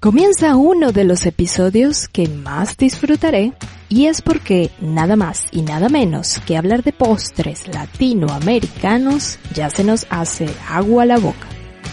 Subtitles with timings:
[0.00, 3.52] Comienza uno de los episodios que más disfrutaré
[3.88, 9.82] y es porque nada más y nada menos que hablar de postres latinoamericanos ya se
[9.82, 11.48] nos hace agua a la boca.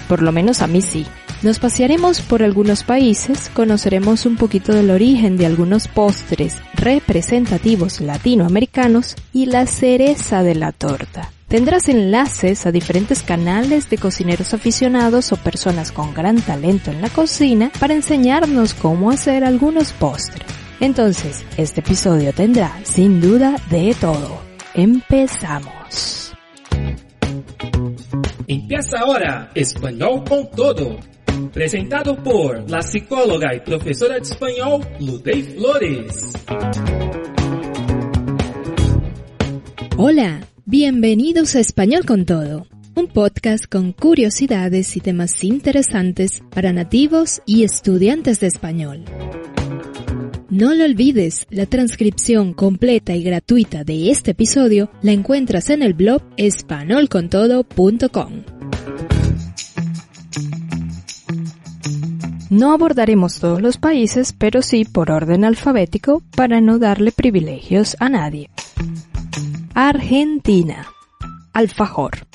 [0.08, 1.08] Por lo menos a mí sí.
[1.46, 9.16] Nos pasearemos por algunos países, conoceremos un poquito del origen de algunos postres representativos latinoamericanos
[9.32, 11.32] y la cereza de la torta.
[11.48, 17.10] Tendrás enlaces a diferentes canales de cocineros aficionados o personas con gran talento en la
[17.12, 20.48] cocina para enseñarnos cómo hacer algunos postres.
[20.80, 24.42] Entonces, este episodio tendrá, sin duda, de todo.
[24.74, 26.34] Empezamos.
[28.48, 30.98] Empieza ahora Español con Todo,
[31.54, 36.34] presentado por la psicóloga y profesora de español Ludey Flores.
[39.98, 47.42] Hola, bienvenidos a Español con Todo, un podcast con curiosidades y temas interesantes para nativos
[47.46, 49.06] y estudiantes de español.
[50.50, 55.94] No lo olvides, la transcripción completa y gratuita de este episodio la encuentras en el
[55.94, 58.55] blog espanolcontodo.com.
[62.50, 68.10] No abordaremos todos los países, pero sí por orden alfabético para no darle privilegios a
[68.10, 68.50] nadie.
[69.74, 70.88] Argentina.
[71.54, 72.28] Alfajor.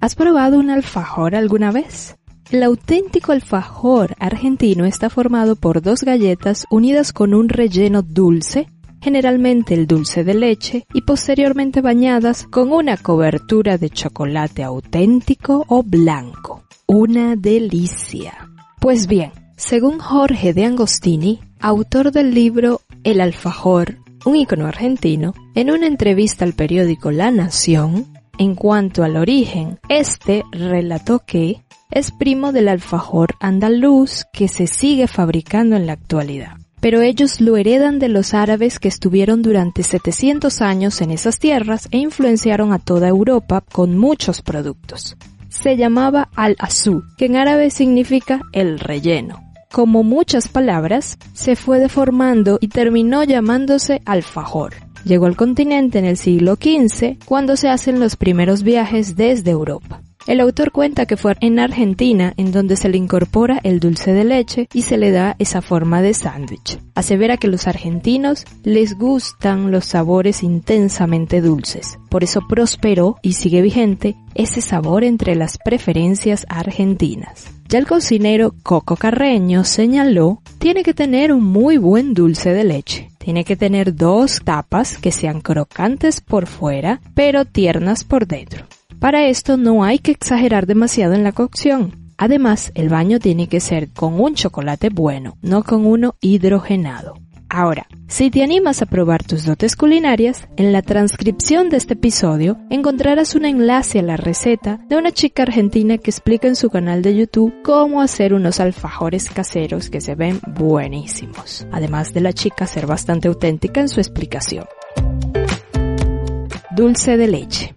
[0.00, 2.16] ¿Has probado un alfajor alguna vez?
[2.50, 8.68] El auténtico alfajor argentino está formado por dos galletas unidas con un relleno dulce,
[9.02, 15.82] generalmente el dulce de leche, y posteriormente bañadas con una cobertura de chocolate auténtico o
[15.82, 16.62] blanco.
[16.86, 18.48] Una delicia.
[18.80, 25.72] Pues bien, según Jorge de Angostini, autor del libro El alfajor, un ícono argentino, en
[25.72, 28.06] una entrevista al periódico La Nación,
[28.38, 35.08] en cuanto al origen, este relató que es primo del alfajor andaluz que se sigue
[35.08, 36.52] fabricando en la actualidad.
[36.80, 41.88] Pero ellos lo heredan de los árabes que estuvieron durante 700 años en esas tierras
[41.90, 45.16] e influenciaron a toda Europa con muchos productos.
[45.48, 49.47] Se llamaba al-azú, que en árabe significa el relleno.
[49.70, 54.74] Como muchas palabras, se fue deformando y terminó llamándose alfajor.
[55.04, 60.00] Llegó al continente en el siglo XV, cuando se hacen los primeros viajes desde Europa.
[60.26, 64.24] El autor cuenta que fue en Argentina en donde se le incorpora el dulce de
[64.24, 66.78] leche y se le da esa forma de sándwich.
[66.94, 71.98] Asevera que los argentinos les gustan los sabores intensamente dulces.
[72.10, 77.57] Por eso prosperó y sigue vigente ese sabor entre las preferencias argentinas.
[77.68, 83.10] Ya el cocinero Coco Carreño señaló, tiene que tener un muy buen dulce de leche.
[83.18, 88.64] Tiene que tener dos tapas que sean crocantes por fuera, pero tiernas por dentro.
[88.98, 92.14] Para esto no hay que exagerar demasiado en la cocción.
[92.16, 97.18] Además, el baño tiene que ser con un chocolate bueno, no con uno hidrogenado.
[97.50, 102.58] Ahora, si te animas a probar tus dotes culinarias, en la transcripción de este episodio
[102.68, 107.00] encontrarás un enlace a la receta de una chica argentina que explica en su canal
[107.00, 112.66] de YouTube cómo hacer unos alfajores caseros que se ven buenísimos, además de la chica
[112.66, 114.66] ser bastante auténtica en su explicación.
[116.76, 117.74] Dulce de leche.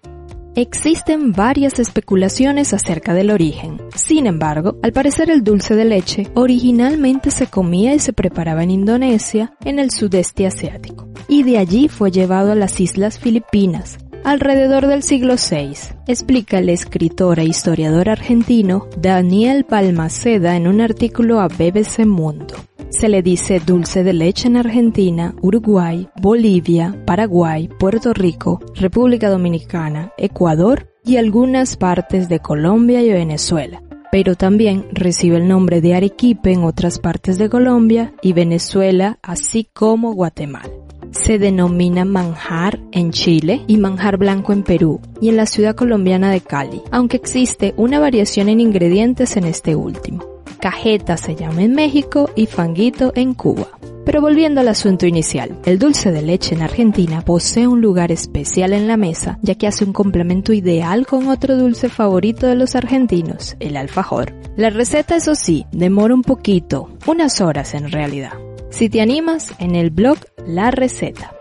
[0.55, 3.81] Existen varias especulaciones acerca del origen.
[3.95, 8.71] Sin embargo, al parecer el dulce de leche originalmente se comía y se preparaba en
[8.71, 14.87] Indonesia, en el sudeste asiático, y de allí fue llevado a las islas Filipinas, alrededor
[14.87, 21.47] del siglo VI, explica el escritor e historiador argentino Daniel Balmaceda en un artículo a
[21.47, 22.55] BBC Mundo.
[22.91, 30.11] Se le dice dulce de leche en Argentina, Uruguay, Bolivia, Paraguay, Puerto Rico, República Dominicana,
[30.17, 33.81] Ecuador y algunas partes de Colombia y Venezuela.
[34.11, 39.67] Pero también recibe el nombre de Arequipe en otras partes de Colombia y Venezuela, así
[39.73, 40.69] como Guatemala
[41.11, 46.31] se denomina manjar en Chile y manjar blanco en Perú y en la ciudad colombiana
[46.31, 50.30] de Cali, aunque existe una variación en ingredientes en este último.
[50.61, 53.67] Cajeta se llama en México y fanguito en Cuba.
[54.05, 58.73] Pero volviendo al asunto inicial, el dulce de leche en Argentina posee un lugar especial
[58.73, 62.75] en la mesa, ya que hace un complemento ideal con otro dulce favorito de los
[62.75, 64.33] argentinos, el alfajor.
[64.55, 68.33] La receta, eso sí, demora un poquito, unas horas en realidad.
[68.69, 71.33] Si te animas, en el blog La Receta.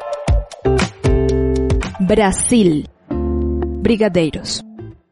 [2.01, 2.89] Brasil.
[3.09, 4.65] Brigadeiros.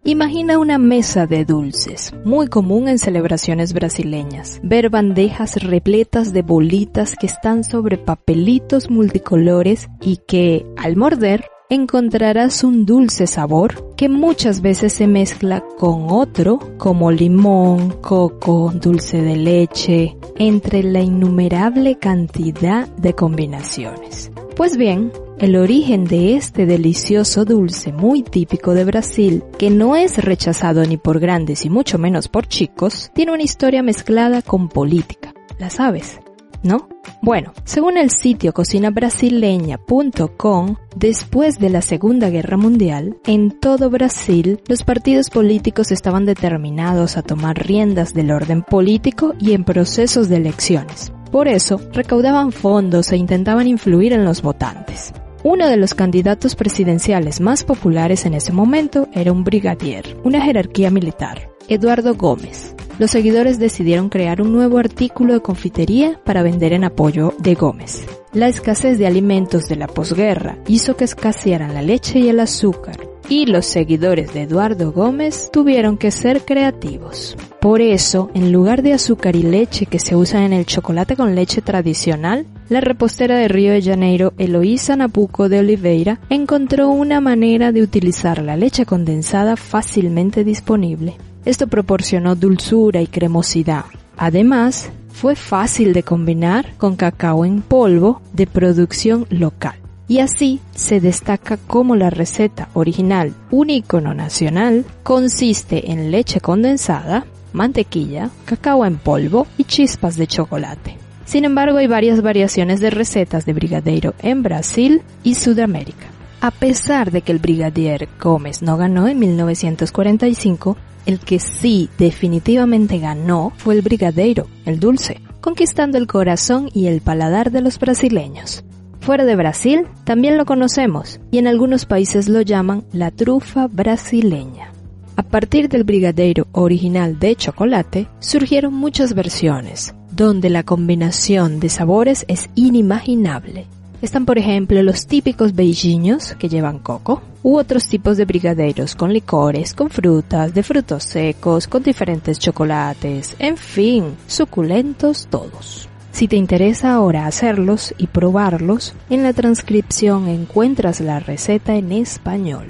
[0.04, 4.60] Imagina una mesa de dulces, muy común en celebraciones brasileñas.
[4.62, 12.64] Ver bandejas repletas de bolitas que están sobre papelitos multicolores y que, al morder, encontrarás
[12.64, 19.36] un dulce sabor que muchas veces se mezcla con otro como limón, coco, dulce de
[19.36, 24.30] leche, entre la innumerable cantidad de combinaciones.
[24.56, 30.18] Pues bien, el origen de este delicioso dulce muy típico de Brasil, que no es
[30.18, 35.32] rechazado ni por grandes y mucho menos por chicos, tiene una historia mezclada con política.
[35.58, 36.18] ¿La sabes?
[36.64, 36.88] ¿No?
[37.22, 44.82] Bueno, según el sitio cocinabrasileña.com, después de la Segunda Guerra Mundial, en todo Brasil, los
[44.82, 51.12] partidos políticos estaban determinados a tomar riendas del orden político y en procesos de elecciones.
[51.30, 55.12] Por eso, recaudaban fondos e intentaban influir en los votantes.
[55.44, 60.90] Uno de los candidatos presidenciales más populares en ese momento era un brigadier, una jerarquía
[60.90, 62.74] militar, Eduardo Gómez.
[62.98, 68.04] Los seguidores decidieron crear un nuevo artículo de confitería para vender en apoyo de Gómez.
[68.32, 73.07] La escasez de alimentos de la posguerra hizo que escasearan la leche y el azúcar,
[73.28, 77.36] y los seguidores de Eduardo Gómez tuvieron que ser creativos.
[77.60, 81.34] Por eso, en lugar de azúcar y leche que se usan en el chocolate con
[81.34, 87.72] leche tradicional, la repostera de Río de Janeiro, Eloísa Napuco de Oliveira, encontró una manera
[87.72, 91.16] de utilizar la leche condensada fácilmente disponible.
[91.44, 93.84] Esto proporcionó dulzura y cremosidad.
[94.16, 101.00] Además, fue fácil de combinar con cacao en polvo de producción local y así se
[101.00, 108.96] destaca como la receta original, un icono nacional, consiste en leche condensada, mantequilla, cacao en
[108.96, 110.96] polvo y chispas de chocolate.
[111.26, 116.06] Sin embargo, hay varias variaciones de recetas de brigadeiro en Brasil y Sudamérica.
[116.40, 122.98] A pesar de que el brigadier Gómez no ganó en 1945, el que sí definitivamente
[122.98, 128.64] ganó fue el brigadeiro, el dulce, conquistando el corazón y el paladar de los brasileños.
[129.08, 134.70] Fuera de Brasil también lo conocemos y en algunos países lo llaman la trufa brasileña.
[135.16, 142.26] A partir del brigadeiro original de chocolate surgieron muchas versiones, donde la combinación de sabores
[142.28, 143.64] es inimaginable.
[144.02, 149.14] Están por ejemplo los típicos beijinhos que llevan coco, u otros tipos de brigadeiros con
[149.14, 155.87] licores, con frutas, de frutos secos, con diferentes chocolates, en fin, suculentos todos.
[156.12, 162.66] Si te interesa ahora hacerlos y probarlos, en la transcripción encuentras la receta en español.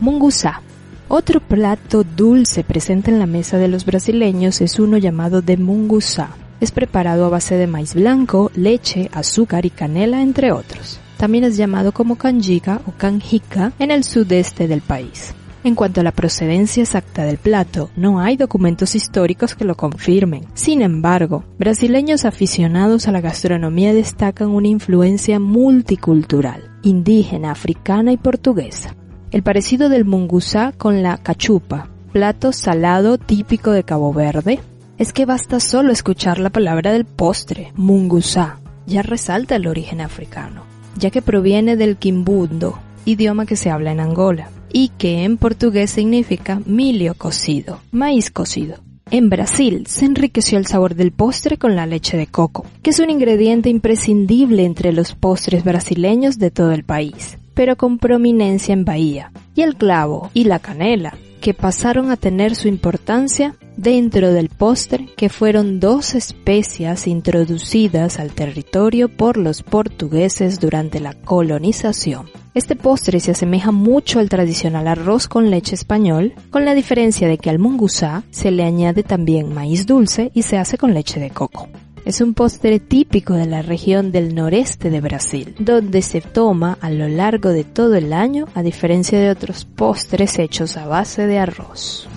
[0.00, 0.62] Mungusá.
[1.08, 6.30] Otro plato dulce presente en la mesa de los brasileños es uno llamado de mungusá.
[6.60, 10.98] Es preparado a base de maíz blanco, leche, azúcar y canela, entre otros.
[11.16, 15.34] También es llamado como canjica o canjica en el sudeste del país.
[15.66, 20.44] En cuanto a la procedencia exacta del plato, no hay documentos históricos que lo confirmen.
[20.54, 28.94] Sin embargo, brasileños aficionados a la gastronomía destacan una influencia multicultural, indígena, africana y portuguesa.
[29.32, 34.60] El parecido del mungusá con la cachupa, plato salado típico de Cabo Verde,
[34.98, 40.62] es que basta solo escuchar la palabra del postre, mungusá, ya resalta el origen africano,
[40.96, 45.90] ya que proviene del quimbundo, idioma que se habla en Angola y que en portugués
[45.90, 48.76] significa milio cocido, maíz cocido.
[49.10, 52.98] En Brasil se enriqueció el sabor del postre con la leche de coco, que es
[52.98, 58.84] un ingrediente imprescindible entre los postres brasileños de todo el país, pero con prominencia en
[58.84, 64.48] Bahía, y el clavo y la canela, que pasaron a tener su importancia dentro del
[64.48, 72.28] postre, que fueron dos especias introducidas al territorio por los portugueses durante la colonización.
[72.54, 77.36] Este postre se asemeja mucho al tradicional arroz con leche español, con la diferencia de
[77.36, 81.30] que al mungusá se le añade también maíz dulce y se hace con leche de
[81.30, 81.68] coco.
[82.06, 86.88] Es un postre típico de la región del noreste de Brasil, donde se toma a
[86.88, 91.38] lo largo de todo el año a diferencia de otros postres hechos a base de
[91.40, 92.08] arroz.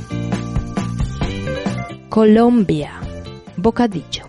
[2.19, 2.99] Colombia.
[3.55, 4.27] Bocadillo.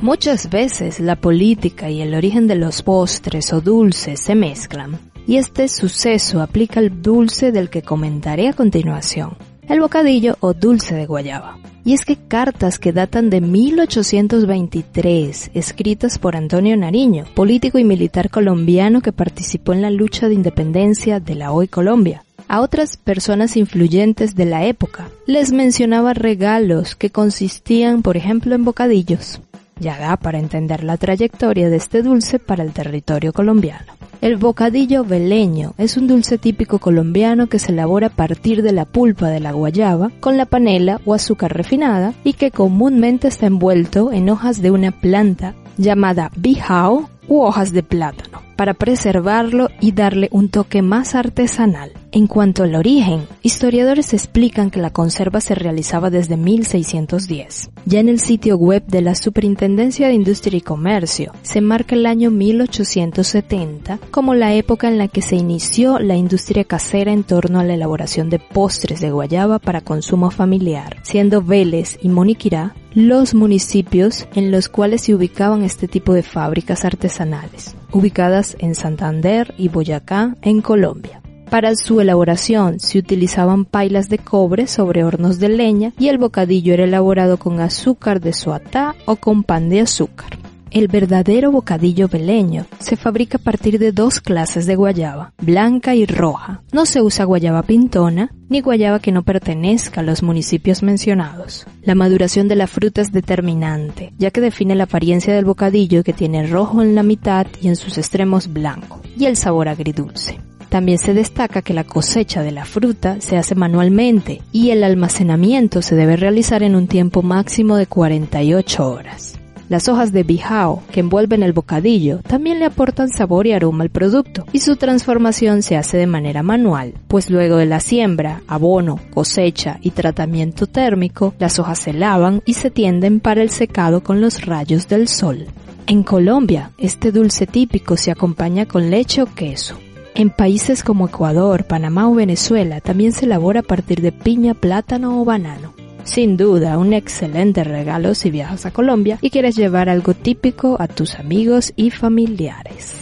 [0.00, 5.36] Muchas veces la política y el origen de los postres o dulces se mezclan y
[5.36, 9.36] este suceso aplica al dulce del que comentaré a continuación,
[9.68, 11.58] el bocadillo o dulce de guayaba.
[11.84, 18.30] Y es que cartas que datan de 1823, escritas por Antonio Nariño, político y militar
[18.30, 23.56] colombiano que participó en la lucha de independencia de la hoy Colombia, a otras personas
[23.56, 29.40] influyentes de la época, les mencionaba regalos que consistían, por ejemplo, en bocadillos.
[29.80, 33.98] Ya da para entender la trayectoria de este dulce para el territorio colombiano.
[34.20, 38.84] El bocadillo veleño es un dulce típico colombiano que se elabora a partir de la
[38.84, 44.10] pulpa de la guayaba con la panela o azúcar refinada y que comúnmente está envuelto
[44.10, 50.28] en hojas de una planta llamada bijao u hojas de plátano para preservarlo y darle
[50.32, 51.92] un toque más artesanal.
[52.10, 57.70] En cuanto al origen, historiadores explican que la conserva se realizaba desde 1610.
[57.84, 62.06] Ya en el sitio web de la Superintendencia de Industria y Comercio se marca el
[62.06, 67.60] año 1870 como la época en la que se inició la industria casera en torno
[67.60, 73.34] a la elaboración de postres de guayaba para consumo familiar, siendo Vélez y Moniquirá los
[73.34, 79.68] municipios en los cuales se ubicaban este tipo de fábricas artesanales, ubicadas en Santander y
[79.68, 81.20] Boyacá, en Colombia.
[81.50, 86.74] Para su elaboración se utilizaban pailas de cobre sobre hornos de leña y el bocadillo
[86.74, 90.38] era elaborado con azúcar de soatá o con pan de azúcar.
[90.70, 96.04] El verdadero bocadillo veleño se fabrica a partir de dos clases de guayaba, blanca y
[96.04, 96.60] roja.
[96.72, 101.66] No se usa guayaba pintona ni guayaba que no pertenezca a los municipios mencionados.
[101.82, 106.12] La maduración de la fruta es determinante, ya que define la apariencia del bocadillo que
[106.12, 110.38] tiene rojo en la mitad y en sus extremos blanco, y el sabor agridulce.
[110.68, 115.82] También se destaca que la cosecha de la fruta se hace manualmente y el almacenamiento
[115.82, 119.38] se debe realizar en un tiempo máximo de 48 horas.
[119.68, 123.90] Las hojas de bijao que envuelven el bocadillo también le aportan sabor y aroma al
[123.90, 128.98] producto y su transformación se hace de manera manual, pues luego de la siembra, abono,
[129.12, 134.22] cosecha y tratamiento térmico, las hojas se lavan y se tienden para el secado con
[134.22, 135.46] los rayos del sol.
[135.86, 139.78] En Colombia, este dulce típico se acompaña con leche o queso.
[140.18, 145.22] En países como Ecuador, Panamá o Venezuela también se elabora a partir de piña, plátano
[145.22, 145.74] o banano.
[146.02, 150.88] Sin duda, un excelente regalo si viajas a Colombia y quieres llevar algo típico a
[150.88, 152.96] tus amigos y familiares.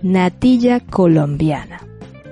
[0.00, 1.84] Natilla colombiana.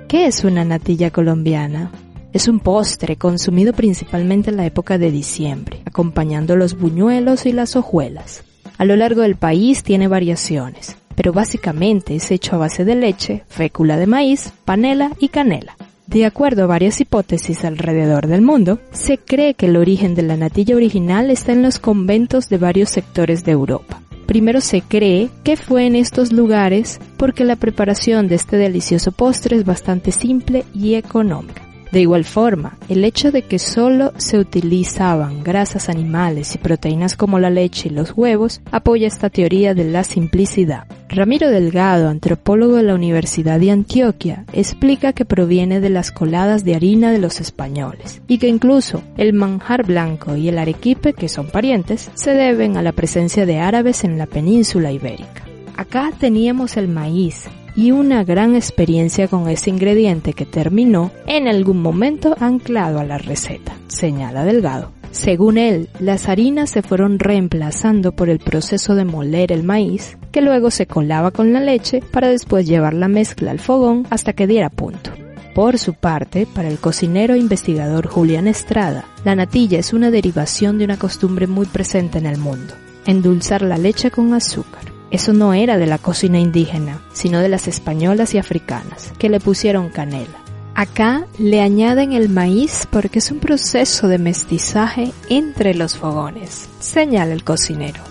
[0.07, 1.91] ¿Qué es una natilla colombiana?
[2.31, 7.75] Es un postre consumido principalmente en la época de diciembre, acompañando los buñuelos y las
[7.75, 8.45] hojuelas.
[8.77, 13.43] A lo largo del país tiene variaciones, pero básicamente es hecho a base de leche,
[13.49, 15.75] fécula de maíz, panela y canela.
[16.07, 20.37] De acuerdo a varias hipótesis alrededor del mundo, se cree que el origen de la
[20.37, 24.01] natilla original está en los conventos de varios sectores de Europa.
[24.27, 29.57] Primero se cree que fue en estos lugares porque la preparación de este delicioso postre
[29.57, 31.63] es bastante simple y económica.
[31.91, 37.39] De igual forma, el hecho de que solo se utilizaban grasas animales y proteínas como
[37.39, 40.85] la leche y los huevos apoya esta teoría de la simplicidad.
[41.11, 46.75] Ramiro Delgado, antropólogo de la Universidad de Antioquia, explica que proviene de las coladas de
[46.75, 51.47] harina de los españoles y que incluso el manjar blanco y el arequipe, que son
[51.47, 55.43] parientes, se deben a la presencia de árabes en la península ibérica.
[55.75, 61.81] Acá teníamos el maíz, y una gran experiencia con ese ingrediente que terminó en algún
[61.81, 64.98] momento anclado a la receta, señala Delgado.
[65.11, 70.41] Según él, las harinas se fueron reemplazando por el proceso de moler el maíz, que
[70.41, 74.47] luego se colaba con la leche para después llevar la mezcla al fogón hasta que
[74.47, 75.11] diera punto.
[75.55, 80.85] Por su parte, para el cocinero investigador Julián Estrada, la natilla es una derivación de
[80.85, 82.75] una costumbre muy presente en el mundo,
[83.05, 84.83] endulzar la leche con azúcar.
[85.11, 89.39] Eso no era de la cocina indígena, sino de las españolas y africanas, que le
[89.39, 90.38] pusieron canela.
[90.79, 97.33] Acá le añaden el maíz porque es un proceso de mestizaje entre los fogones, señala
[97.33, 98.01] el cocinero.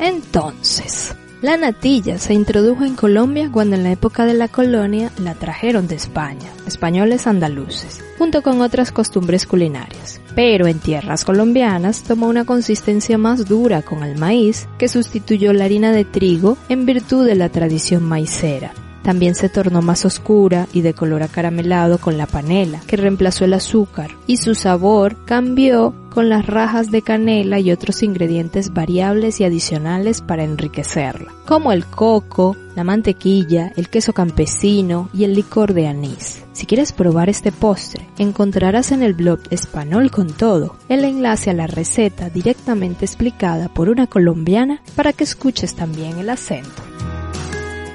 [0.00, 5.34] Entonces, la natilla se introdujo en Colombia cuando en la época de la colonia la
[5.34, 12.26] trajeron de España, españoles andaluces, junto con otras costumbres culinarias pero en tierras colombianas tomó
[12.26, 17.24] una consistencia más dura con el maíz que sustituyó la harina de trigo en virtud
[17.24, 18.74] de la tradición maicera.
[19.06, 23.54] También se tornó más oscura y de color acaramelado con la panela, que reemplazó el
[23.54, 29.44] azúcar, y su sabor cambió con las rajas de canela y otros ingredientes variables y
[29.44, 35.86] adicionales para enriquecerla, como el coco, la mantequilla, el queso campesino y el licor de
[35.86, 36.42] anís.
[36.52, 41.54] Si quieres probar este postre, encontrarás en el blog Español con todo el enlace a
[41.54, 46.95] la receta directamente explicada por una colombiana para que escuches también el acento.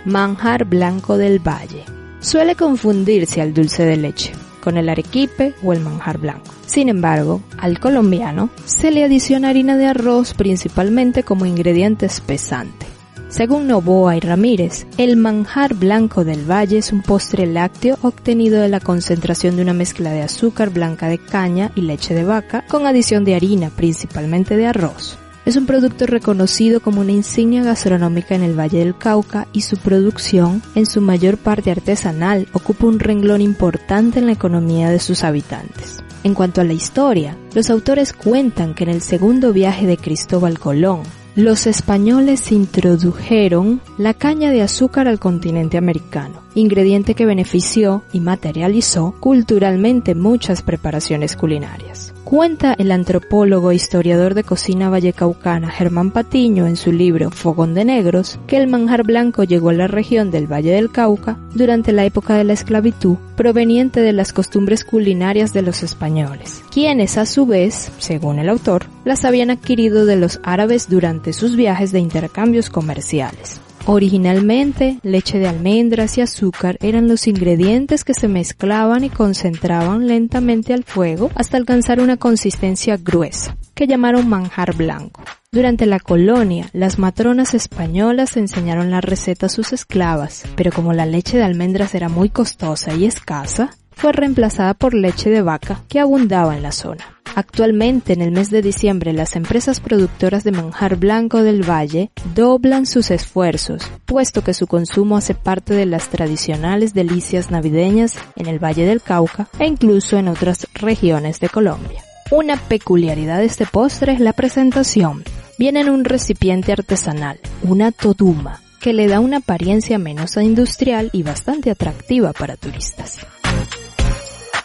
[0.06, 1.86] Manjar blanco del valle.
[2.22, 6.52] Suele confundirse al dulce de leche con el arequipe o el manjar blanco.
[6.66, 12.88] Sin embargo, al colombiano se le adiciona harina de arroz principalmente como ingrediente espesante.
[13.30, 18.70] Según Novoa y Ramírez, el manjar blanco del valle es un postre lácteo obtenido de
[18.70, 22.88] la concentración de una mezcla de azúcar blanca de caña y leche de vaca con
[22.88, 25.20] adición de harina, principalmente de arroz.
[25.52, 29.76] Es un producto reconocido como una insignia gastronómica en el Valle del Cauca y su
[29.76, 35.26] producción, en su mayor parte artesanal, ocupa un renglón importante en la economía de sus
[35.26, 36.02] habitantes.
[36.24, 40.58] En cuanto a la historia, los autores cuentan que en el segundo viaje de Cristóbal
[40.58, 41.02] Colón,
[41.36, 49.16] los españoles introdujeron la caña de azúcar al continente americano, ingrediente que benefició y materializó
[49.20, 52.14] culturalmente muchas preparaciones culinarias.
[52.26, 57.84] Cuenta el antropólogo e historiador de cocina vallecaucana Germán Patiño en su libro Fogón de
[57.84, 62.06] Negros que el manjar blanco llegó a la región del Valle del Cauca durante la
[62.06, 67.46] época de la esclavitud proveniente de las costumbres culinarias de los españoles, quienes a su
[67.46, 72.70] vez, según el autor, las habían adquirido de los árabes durante sus viajes de intercambios
[72.70, 73.62] comerciales.
[73.88, 80.74] Originalmente, leche de almendras y azúcar eran los ingredientes que se mezclaban y concentraban lentamente
[80.74, 85.24] al fuego hasta alcanzar una consistencia gruesa, que llamaron manjar blanco.
[85.52, 91.06] Durante la colonia, las matronas españolas enseñaron la receta a sus esclavas, pero como la
[91.06, 96.00] leche de almendras era muy costosa y escasa, fue reemplazada por leche de vaca que
[96.00, 97.21] abundaba en la zona.
[97.36, 102.86] Actualmente, en el mes de diciembre, las empresas productoras de manjar blanco del valle doblan
[102.86, 108.60] sus esfuerzos, puesto que su consumo hace parte de las tradicionales delicias navideñas en el
[108.60, 112.04] Valle del Cauca e incluso en otras regiones de Colombia.
[112.32, 115.24] Una peculiaridad de este postre es la presentación.
[115.58, 121.24] Viene en un recipiente artesanal, una toduma, que le da una apariencia menos industrial y
[121.24, 123.20] bastante atractiva para turistas.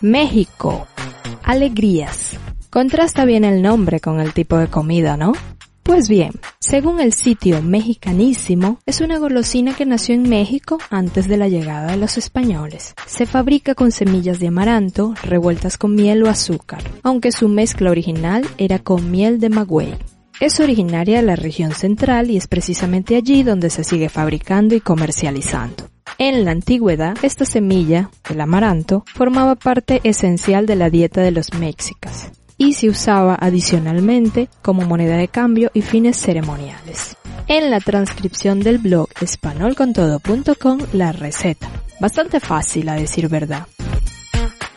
[0.01, 0.87] México.
[1.43, 2.39] Alegrías.
[2.77, 5.33] Contrasta bien el nombre con el tipo de comida, ¿no?
[5.83, 11.39] Pues bien, según el sitio Mexicanísimo, es una golosina que nació en México antes de
[11.39, 12.95] la llegada de los españoles.
[13.07, 18.45] Se fabrica con semillas de amaranto revueltas con miel o azúcar, aunque su mezcla original
[18.59, 19.95] era con miel de magüey.
[20.39, 24.83] Es originaria de la región central y es precisamente allí donde se sigue fabricando y
[24.83, 25.89] comercializando.
[26.19, 31.55] En la antigüedad, esta semilla, el amaranto, formaba parte esencial de la dieta de los
[31.55, 37.17] mexicas y se usaba adicionalmente como moneda de cambio y fines ceremoniales.
[37.49, 41.69] En la transcripción del blog espanolcontodo.com la receta.
[42.01, 43.67] Bastante fácil a decir verdad.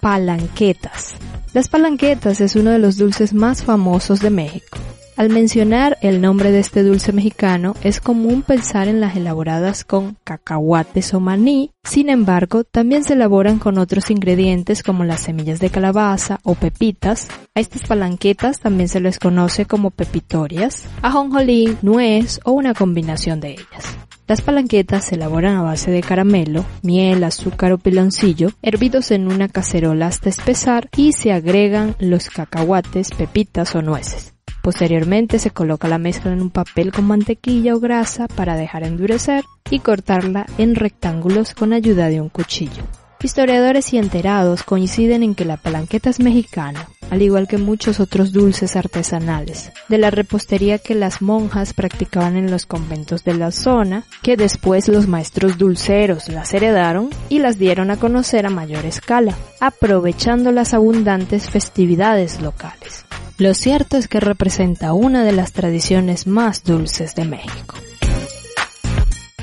[0.02, 1.16] Palanquetas.
[1.54, 4.78] Las palanquetas es uno de los dulces más famosos de México.
[5.20, 10.16] Al mencionar el nombre de este dulce mexicano, es común pensar en las elaboradas con
[10.24, 15.72] cacahuates o maní, sin embargo, también se elaboran con otros ingredientes como las semillas de
[15.72, 17.28] calabaza o pepitas.
[17.54, 23.52] A estas palanquetas también se les conoce como pepitorias, ajonjolí, nuez o una combinación de
[23.52, 23.98] ellas.
[24.26, 29.50] Las palanquetas se elaboran a base de caramelo, miel, azúcar o piloncillo, hervidos en una
[29.50, 34.34] cacerola hasta espesar y se agregan los cacahuates, pepitas o nueces.
[34.62, 39.44] Posteriormente se coloca la mezcla en un papel con mantequilla o grasa para dejar endurecer
[39.70, 42.84] y cortarla en rectángulos con ayuda de un cuchillo.
[43.22, 48.32] Historiadores y enterados coinciden en que la palanqueta es mexicana, al igual que muchos otros
[48.32, 54.06] dulces artesanales, de la repostería que las monjas practicaban en los conventos de la zona,
[54.22, 59.36] que después los maestros dulceros las heredaron y las dieron a conocer a mayor escala,
[59.60, 63.06] aprovechando las abundantes festividades locales.
[63.40, 67.76] Lo cierto es que representa una de las tradiciones más dulces de México.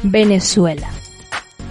[0.03, 0.91] Venezuela.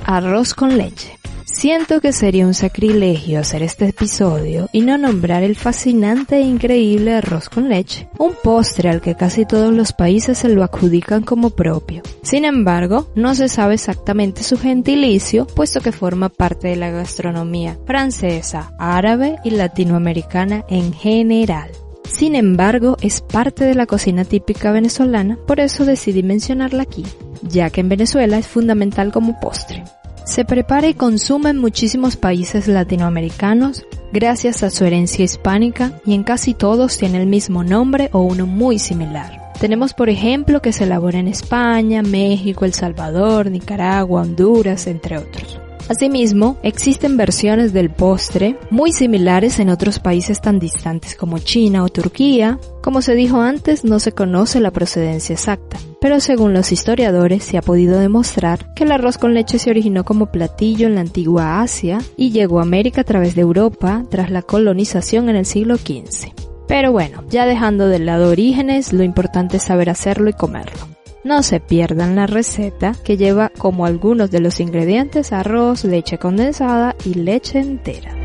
[0.05, 1.19] Arroz con leche.
[1.45, 7.13] Siento que sería un sacrilegio hacer este episodio y no nombrar el fascinante e increíble
[7.13, 11.51] arroz con leche, un postre al que casi todos los países se lo adjudican como
[11.51, 12.01] propio.
[12.23, 17.77] Sin embargo, no se sabe exactamente su gentilicio, puesto que forma parte de la gastronomía
[17.85, 21.69] francesa, árabe y latinoamericana en general.
[22.07, 27.03] Sin embargo, es parte de la cocina típica venezolana, por eso decidí mencionarla aquí,
[27.41, 29.83] ya que en Venezuela es fundamental como postre.
[30.25, 36.23] Se prepara y consume en muchísimos países latinoamericanos gracias a su herencia hispánica y en
[36.23, 39.51] casi todos tiene el mismo nombre o uno muy similar.
[39.59, 45.59] Tenemos por ejemplo que se elabora en España, México, El Salvador, Nicaragua, Honduras, entre otros.
[45.87, 51.89] Asimismo, existen versiones del postre muy similares en otros países tan distantes como China o
[51.89, 52.59] Turquía.
[52.81, 57.59] Como se dijo antes, no se conoce la procedencia exacta, pero según los historiadores se
[57.59, 61.61] ha podido demostrar que el arroz con leche se originó como platillo en la antigua
[61.61, 65.77] Asia y llegó a América a través de Europa tras la colonización en el siglo
[65.77, 66.33] XV.
[66.67, 70.94] Pero bueno, ya dejando de lado orígenes, lo importante es saber hacerlo y comerlo.
[71.25, 76.95] No se pierdan la receta que lleva como algunos de los ingredientes arroz, leche condensada
[77.03, 78.15] y leche entera.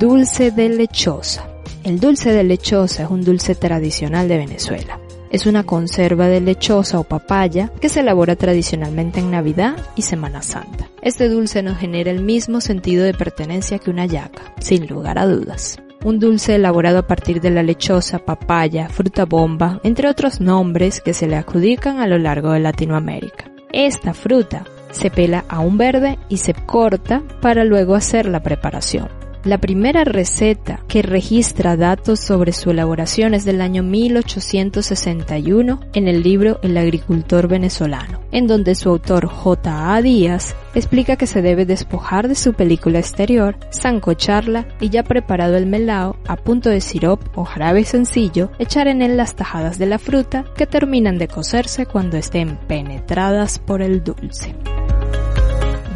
[0.00, 1.46] Dulce de lechosa.
[1.84, 4.98] El dulce de lechosa es un dulce tradicional de Venezuela.
[5.30, 10.40] Es una conserva de lechosa o papaya que se elabora tradicionalmente en Navidad y Semana
[10.40, 10.88] Santa.
[11.02, 15.26] Este dulce nos genera el mismo sentido de pertenencia que una yaca, sin lugar a
[15.26, 15.76] dudas
[16.06, 21.12] un dulce elaborado a partir de la lechosa, papaya, fruta bomba, entre otros nombres que
[21.12, 23.50] se le adjudican a lo largo de Latinoamérica.
[23.72, 29.25] Esta fruta se pela a un verde y se corta para luego hacer la preparación.
[29.46, 36.24] La primera receta que registra datos sobre su elaboración es del año 1861 en el
[36.24, 39.94] libro El agricultor venezolano, en donde su autor J.
[39.94, 40.02] A.
[40.02, 45.66] Díaz explica que se debe despojar de su película exterior, zancocharla y ya preparado el
[45.66, 50.00] melao a punto de sirop o jarabe sencillo, echar en él las tajadas de la
[50.00, 54.56] fruta que terminan de cocerse cuando estén penetradas por el dulce.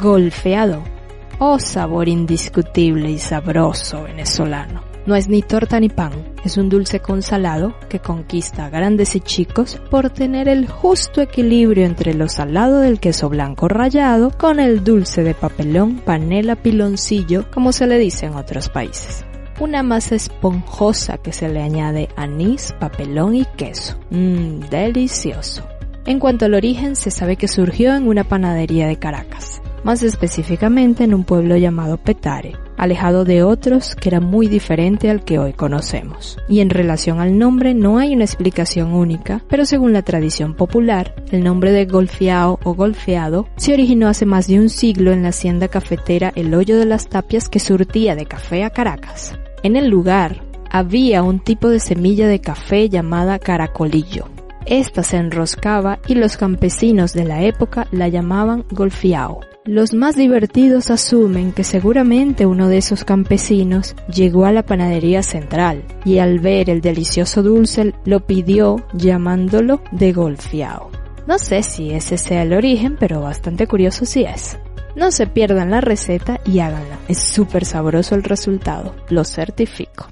[0.01, 1.00] Golfeado
[1.43, 4.83] Oh sabor indiscutible y sabroso venezolano.
[5.07, 6.13] No es ni torta ni pan,
[6.45, 11.23] es un dulce con salado que conquista a grandes y chicos por tener el justo
[11.23, 17.51] equilibrio entre lo salado del queso blanco rallado con el dulce de papelón, panela, piloncillo,
[17.51, 19.25] como se le dice en otros países.
[19.61, 23.99] Una masa esponjosa que se le añade anís, papelón y queso.
[24.11, 25.67] Mmm, delicioso.
[26.05, 31.05] En cuanto al origen, se sabe que surgió en una panadería de Caracas más específicamente
[31.05, 35.53] en un pueblo llamado Petare, alejado de otros que era muy diferente al que hoy
[35.53, 36.39] conocemos.
[36.49, 41.15] Y en relación al nombre no hay una explicación única, pero según la tradición popular,
[41.31, 45.29] el nombre de golfeao o golfeado se originó hace más de un siglo en la
[45.31, 49.39] hacienda cafetera El Hoyo de las Tapias que surtía de café a Caracas.
[49.63, 54.29] En el lugar había un tipo de semilla de café llamada caracolillo.
[54.67, 59.41] Esta se enroscaba y los campesinos de la época la llamaban golfiao.
[59.67, 65.85] Los más divertidos asumen que seguramente uno de esos campesinos llegó a la panadería central
[66.03, 70.91] y al ver el delicioso dulce lo pidió llamándolo de golfiao.
[71.27, 74.59] No sé si ese sea el origen, pero bastante curioso si es.
[74.97, 76.99] No se pierdan la receta y háganla.
[77.07, 78.97] Es súper sabroso el resultado.
[79.11, 80.09] Lo certifico.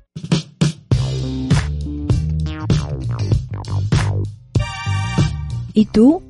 [5.72, 6.27] ¿Y tú?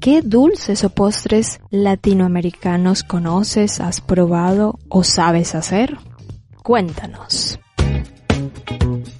[0.00, 5.96] ¿Qué dulces o postres latinoamericanos conoces, has probado o sabes hacer?
[6.62, 7.58] Cuéntanos.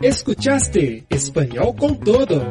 [0.01, 2.49] Escuchaste Español con todo.